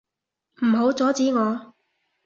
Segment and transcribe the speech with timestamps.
[0.63, 1.75] 唔好阻止我！